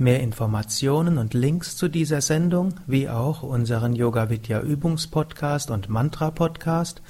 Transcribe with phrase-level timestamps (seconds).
[0.00, 6.30] Mehr Informationen und Links zu dieser Sendung, wie auch unseren Yoga Vidya Übungspodcast und Mantra
[6.30, 7.02] Podcast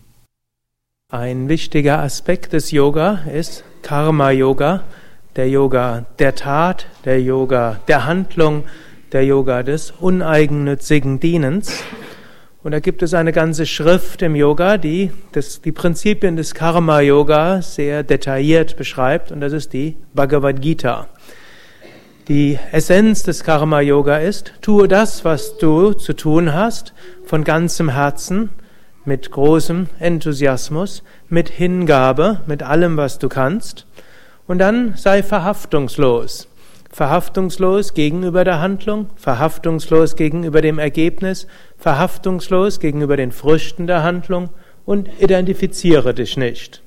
[1.12, 4.84] Ein wichtiger Aspekt des Yoga ist Karma Yoga,
[5.36, 8.64] der Yoga der Tat, der Yoga der Handlung,
[9.12, 11.84] der Yoga des uneigennützigen Dienens.
[12.62, 17.62] Und da gibt es eine ganze Schrift im Yoga, die das, die Prinzipien des Karma-Yoga
[17.62, 21.08] sehr detailliert beschreibt, und das ist die Bhagavad Gita.
[22.28, 26.92] Die Essenz des Karma-Yoga ist, tue das, was du zu tun hast,
[27.24, 28.50] von ganzem Herzen,
[29.06, 33.86] mit großem Enthusiasmus, mit Hingabe, mit allem, was du kannst,
[34.46, 36.46] und dann sei verhaftungslos.
[36.92, 41.46] Verhaftungslos gegenüber der Handlung, verhaftungslos gegenüber dem Ergebnis,
[41.78, 44.50] verhaftungslos gegenüber den Früchten der Handlung
[44.84, 46.82] und identifiziere dich nicht.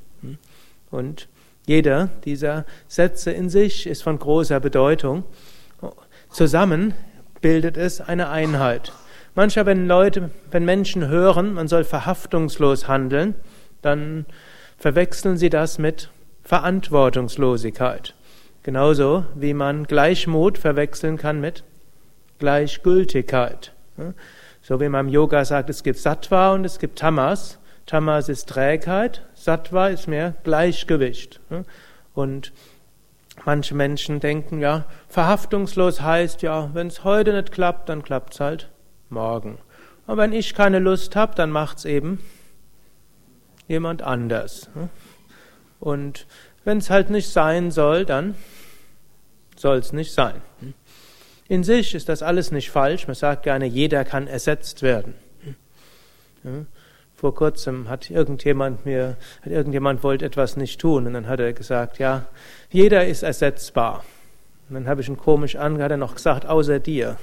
[0.92, 1.30] Und
[1.66, 5.24] jeder dieser Sätze in sich ist von großer Bedeutung.
[6.30, 6.94] Zusammen
[7.42, 8.92] bildet es eine Einheit.
[9.36, 13.36] Manchmal, wenn Leute, wenn Menschen hören, man soll verhaftungslos handeln,
[13.82, 14.26] dann
[14.78, 16.10] verwechseln sie das mit
[16.44, 18.16] Verantwortungslosigkeit.
[18.64, 21.64] Genauso wie man Gleichmut verwechseln kann mit
[22.40, 23.74] Gleichgültigkeit.
[24.62, 27.60] So wie man im Yoga sagt, es gibt Sattva und es gibt Tamas.
[27.86, 31.42] Tamas ist Trägheit, Sattva ist mehr Gleichgewicht.
[32.14, 32.54] Und
[33.44, 38.40] manche Menschen denken, ja, verhaftungslos heißt, ja, wenn es heute nicht klappt, dann klappt es
[38.40, 38.70] halt
[39.10, 39.58] morgen.
[40.08, 42.20] Und wenn ich keine Lust habe, dann macht es eben
[43.68, 44.70] jemand anders.
[45.82, 46.26] Und
[46.66, 48.36] wenn es halt nicht sein soll, dann
[49.56, 50.42] soll es nicht sein.
[51.48, 53.08] In sich ist das alles nicht falsch.
[53.08, 55.16] Man sagt gerne, jeder kann ersetzt werden.
[57.16, 61.54] Vor kurzem hat irgendjemand mir, hat irgendjemand wollte etwas nicht tun und dann hat er
[61.54, 62.26] gesagt, ja,
[62.70, 64.04] jeder ist ersetzbar.
[64.68, 67.18] Und dann habe ich ihn komisch angehört, hat er noch gesagt, außer dir.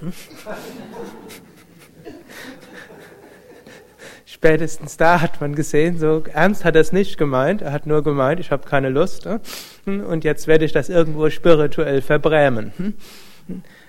[4.42, 7.60] Spätestens da hat man gesehen, so ernst hat er es nicht gemeint.
[7.60, 9.28] Er hat nur gemeint, ich habe keine Lust.
[9.84, 12.72] Hm, und jetzt werde ich das irgendwo spirituell verbrämen.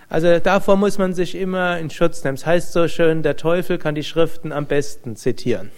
[0.10, 2.36] Also davor muss man sich immer in Schutz nehmen.
[2.36, 5.72] Es heißt so schön, der Teufel kann die Schriften am besten zitieren.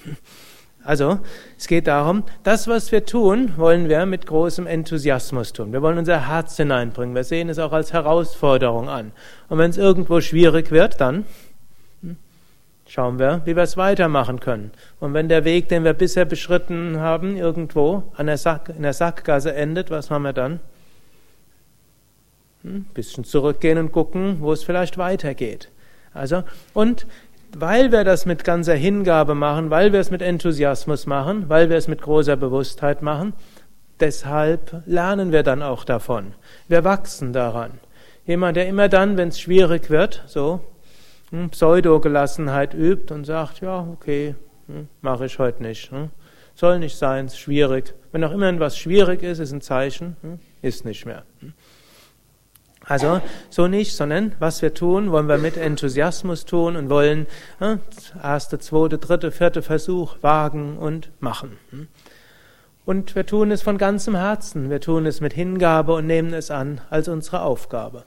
[0.84, 1.20] Also,
[1.56, 5.72] es geht darum, das, was wir tun, wollen wir mit großem Enthusiasmus tun.
[5.72, 7.14] Wir wollen unser Herz hineinbringen.
[7.14, 9.12] Wir sehen es auch als Herausforderung an.
[9.50, 11.26] Und wenn es irgendwo schwierig wird, dann
[12.94, 14.72] schauen wir, wie wir es weitermachen können.
[15.00, 18.94] Und wenn der Weg, den wir bisher beschritten haben, irgendwo an der Sack, in der
[18.94, 20.60] Sackgasse endet, was machen wir dann?
[22.64, 25.70] Ein hm, bisschen zurückgehen und gucken, wo es vielleicht weitergeht.
[26.14, 26.44] Also,
[26.76, 27.08] und
[27.58, 31.78] weil wir das mit ganzer Hingabe machen, weil wir es mit Enthusiasmus machen, weil wir
[31.78, 33.34] es mit großer Bewusstheit machen,
[34.02, 36.36] deshalb lernen wir dann auch davon.
[36.68, 37.72] Wir wachsen daran.
[38.28, 40.62] Jemand, der immer dann, wenn es schwierig wird, so
[41.50, 44.36] Pseudo-Gelassenheit übt und sagt, ja, okay,
[44.68, 45.92] hm, mache ich heute nicht.
[45.92, 46.10] Hm.
[46.56, 47.96] Soll nicht sein, ist schwierig.
[48.12, 50.16] Wenn auch immer etwas schwierig ist, ist ein Zeichen,
[50.62, 51.24] ist nicht mehr.
[52.86, 57.28] Also so nicht, sondern was wir tun, wollen wir mit Enthusiasmus tun und wollen
[58.22, 61.58] erste, zweite, dritte, vierte Versuch wagen und machen.
[62.86, 66.52] Und wir tun es von ganzem Herzen, wir tun es mit Hingabe und nehmen es
[66.52, 68.04] an als unsere Aufgabe.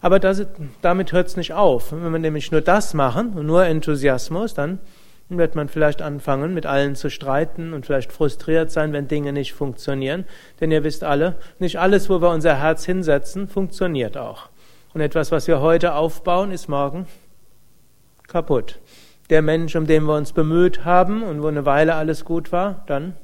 [0.00, 0.46] Aber das,
[0.82, 1.92] damit hört es nicht auf.
[1.92, 4.78] Wenn wir nämlich nur das machen und nur Enthusiasmus, dann
[5.28, 9.54] wird man vielleicht anfangen, mit allen zu streiten und vielleicht frustriert sein, wenn Dinge nicht
[9.54, 10.24] funktionieren.
[10.60, 14.48] Denn ihr wisst alle, nicht alles, wo wir unser Herz hinsetzen, funktioniert auch.
[14.94, 17.06] Und etwas, was wir heute aufbauen, ist morgen
[18.28, 18.78] kaputt.
[19.30, 22.84] Der Mensch, um den wir uns bemüht haben und wo eine Weile alles gut war,
[22.86, 23.14] dann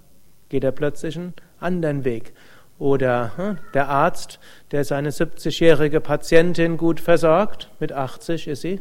[0.49, 2.33] geht er plötzlich einen anderen Weg.
[2.79, 4.41] Oder hm, der Arzt,
[4.71, 8.81] der seine 70-jährige Patientin gut versorgt, mit 80 ist sie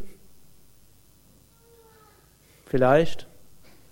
[2.65, 3.27] vielleicht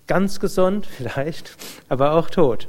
[0.09, 1.55] Ganz gesund vielleicht,
[1.87, 2.67] aber auch tot.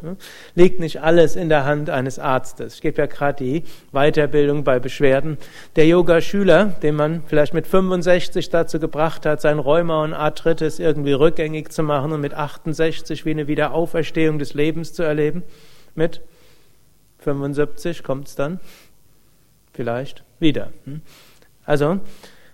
[0.54, 2.74] Liegt nicht alles in der Hand eines Arztes.
[2.74, 5.38] Ich gebe ja gerade die Weiterbildung bei Beschwerden.
[5.74, 11.14] Der Yoga-Schüler, den man vielleicht mit 65 dazu gebracht hat, sein Rheuma und Arthritis irgendwie
[11.14, 15.42] rückgängig zu machen und mit 68 wie eine Wiederauferstehung des Lebens zu erleben,
[15.94, 16.20] mit
[17.20, 18.60] 75 kommt es dann
[19.72, 20.72] vielleicht wieder.
[21.64, 22.00] Also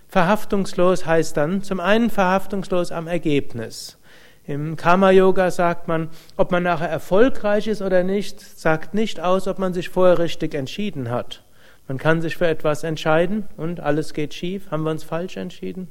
[0.07, 3.97] verhaftungslos heißt dann zum einen verhaftungslos am Ergebnis.
[4.45, 9.59] Im Karma-Yoga sagt man, ob man nachher erfolgreich ist oder nicht, sagt nicht aus, ob
[9.59, 11.43] man sich vorher richtig entschieden hat.
[11.89, 14.71] Man kann sich für etwas entscheiden und alles geht schief.
[14.71, 15.89] Haben wir uns falsch entschieden?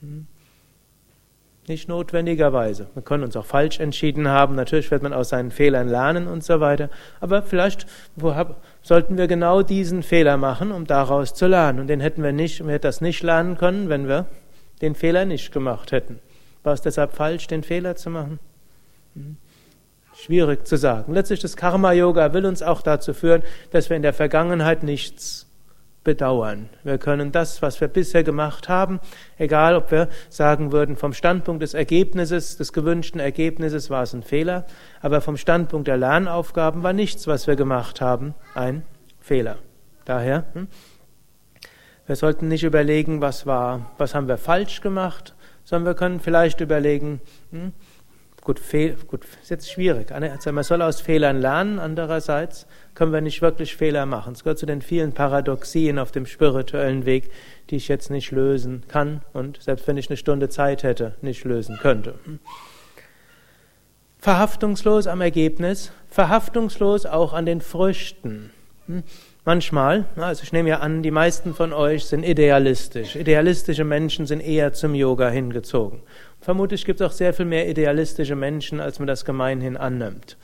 [0.00, 0.26] Hm.
[1.68, 2.86] Nicht notwendigerweise.
[2.94, 4.54] Wir können uns auch falsch entschieden haben.
[4.54, 6.88] Natürlich wird man aus seinen Fehlern lernen und so weiter.
[7.20, 7.86] Aber vielleicht
[8.82, 11.80] sollten wir genau diesen Fehler machen, um daraus zu lernen.
[11.80, 14.26] Und den hätten wir nicht, wir hätten das nicht lernen können, wenn wir
[14.80, 16.20] den Fehler nicht gemacht hätten.
[16.62, 18.38] War es deshalb falsch, den Fehler zu machen?
[19.14, 19.36] Hm.
[20.14, 21.12] Schwierig zu sagen.
[21.12, 25.47] Letztlich das Karma-Yoga will uns auch dazu führen, dass wir in der Vergangenheit nichts
[26.04, 26.68] bedauern.
[26.84, 29.00] Wir können das, was wir bisher gemacht haben,
[29.36, 34.22] egal ob wir sagen würden, vom Standpunkt des Ergebnisses, des gewünschten Ergebnisses war es ein
[34.22, 34.66] Fehler,
[35.00, 38.84] aber vom Standpunkt der Lernaufgaben war nichts, was wir gemacht haben, ein
[39.20, 39.58] Fehler.
[40.04, 40.68] Daher, hm,
[42.06, 45.34] wir sollten nicht überlegen, was war, was haben wir falsch gemacht,
[45.64, 47.72] sondern wir können vielleicht überlegen, hm,
[48.48, 50.10] gut, fehl, gut, ist jetzt schwierig.
[50.10, 54.32] Also man soll aus Fehlern lernen, andererseits können wir nicht wirklich Fehler machen.
[54.32, 57.30] Es gehört zu den vielen Paradoxien auf dem spirituellen Weg,
[57.68, 61.44] die ich jetzt nicht lösen kann und selbst wenn ich eine Stunde Zeit hätte, nicht
[61.44, 62.14] lösen könnte.
[64.18, 68.50] Verhaftungslos am Ergebnis, verhaftungslos auch an den Früchten.
[68.86, 69.02] Hm.
[69.44, 73.16] Manchmal, also ich nehme ja an, die meisten von euch sind idealistisch.
[73.16, 76.00] Idealistische Menschen sind eher zum Yoga hingezogen.
[76.40, 80.36] Vermutlich gibt es auch sehr viel mehr idealistische Menschen, als man das gemeinhin annimmt.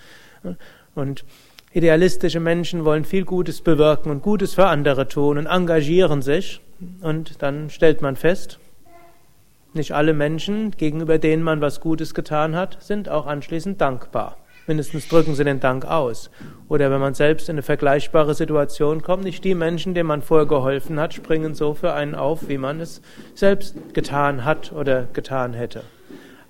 [0.95, 1.25] Und
[1.73, 6.61] idealistische Menschen wollen viel Gutes bewirken und Gutes für andere tun und engagieren sich.
[7.01, 8.59] Und dann stellt man fest,
[9.73, 14.37] nicht alle Menschen, gegenüber denen man was Gutes getan hat, sind auch anschließend dankbar.
[14.67, 16.31] Mindestens drücken sie den Dank aus.
[16.69, 20.47] Oder wenn man selbst in eine vergleichbare Situation kommt, nicht die Menschen, denen man vorher
[20.47, 23.03] geholfen hat, springen so für einen auf, wie man es
[23.35, 25.83] selbst getan hat oder getan hätte.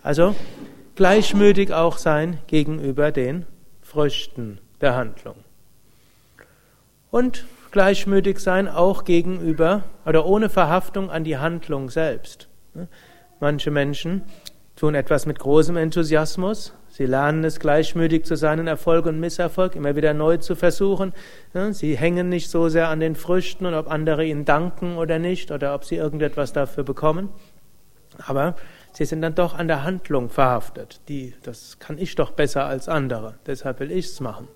[0.02, 0.36] Also
[0.94, 3.46] gleichmütig auch sein gegenüber den
[3.82, 5.36] Früchten der Handlung.
[7.10, 12.48] Und gleichmütig sein auch gegenüber oder ohne Verhaftung an die Handlung selbst.
[13.40, 14.22] Manche Menschen
[14.76, 19.74] tun etwas mit großem Enthusiasmus, Sie lernen es gleichmütig zu sein in Erfolg und Misserfolg,
[19.74, 21.12] immer wieder neu zu versuchen.
[21.72, 25.50] Sie hängen nicht so sehr an den Früchten und ob andere ihnen danken oder nicht
[25.50, 27.30] oder ob sie irgendetwas dafür bekommen.
[28.24, 28.54] Aber
[28.92, 31.00] sie sind dann doch an der Handlung verhaftet.
[31.08, 33.34] Die, das kann ich doch besser als andere.
[33.44, 34.46] Deshalb will ich es machen.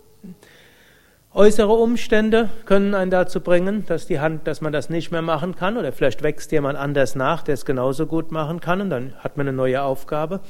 [1.34, 5.54] Äußere Umstände können einen dazu bringen, dass, die Hand, dass man das nicht mehr machen
[5.54, 9.12] kann oder vielleicht wächst jemand anders nach, der es genauso gut machen kann und dann
[9.18, 10.40] hat man eine neue Aufgabe.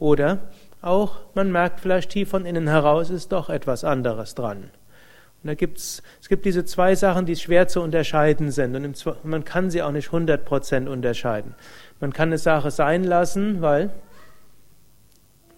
[0.00, 0.38] Oder
[0.82, 4.70] auch man merkt vielleicht tief von innen heraus, ist doch etwas anderes dran.
[5.42, 8.74] Und da gibt's, es gibt diese zwei Sachen, die schwer zu unterscheiden sind.
[8.74, 11.54] Und man kann sie auch nicht 100% unterscheiden.
[12.00, 13.90] Man kann eine Sache sein lassen, weil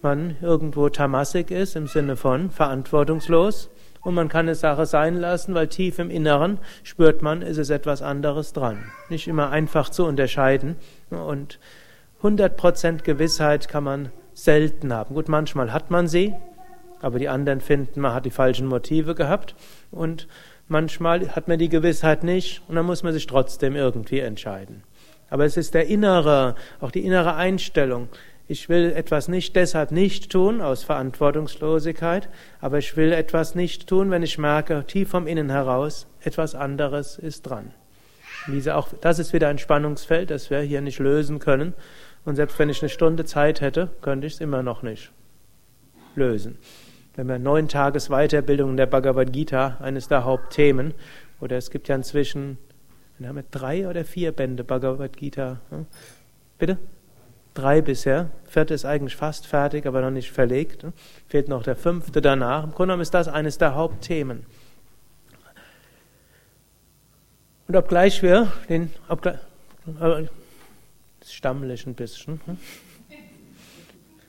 [0.03, 3.71] man irgendwo tamassig ist, im Sinne von verantwortungslos.
[4.01, 7.69] Und man kann eine Sache sein lassen, weil tief im Inneren spürt man, ist es
[7.69, 8.79] etwas anderes dran.
[9.09, 10.75] Nicht immer einfach zu unterscheiden.
[11.09, 11.59] Und
[12.23, 15.13] 100% Gewissheit kann man selten haben.
[15.15, 16.33] Gut, manchmal hat man sie,
[17.01, 19.55] aber die anderen finden, man hat die falschen Motive gehabt
[19.91, 20.27] und
[20.67, 24.83] manchmal hat man die Gewissheit nicht und dann muss man sich trotzdem irgendwie entscheiden.
[25.29, 28.09] Aber es ist der innere, auch die innere Einstellung.
[28.51, 32.27] Ich will etwas nicht deshalb nicht tun aus Verantwortungslosigkeit,
[32.59, 37.17] aber ich will etwas nicht tun, wenn ich merke, tief vom Innen heraus, etwas anderes
[37.17, 37.73] ist dran.
[38.47, 41.73] Diese auch, das ist wieder ein Spannungsfeld, das wir hier nicht lösen können.
[42.25, 45.13] Und selbst wenn ich eine Stunde Zeit hätte, könnte ich es immer noch nicht
[46.15, 46.57] lösen.
[47.15, 50.93] Wenn wir neun Tages Weiterbildung in der Bhagavad Gita, eines der Hauptthemen,
[51.39, 52.57] oder es gibt ja inzwischen,
[53.23, 55.61] haben wir drei oder vier Bände Bhagavad Gita.
[56.59, 56.77] Bitte?
[57.53, 58.29] Drei bisher.
[58.45, 60.85] Vierte ist eigentlich fast fertig, aber noch nicht verlegt.
[61.27, 62.63] Fehlt noch der fünfte danach.
[62.63, 64.45] Im Grunde genommen ist das eines der Hauptthemen.
[67.67, 69.37] Und obgleich wir den, obgleich,
[71.25, 72.41] stammelig ein bisschen.
[72.45, 72.57] Hm?